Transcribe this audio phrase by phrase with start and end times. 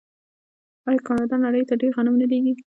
[0.87, 2.53] آیا کاناډا نړۍ ته ډیر غنم نه لیږي؟